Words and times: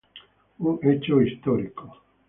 Un 0.59 0.79
hecho 0.81 1.21
histórico. 1.21 1.95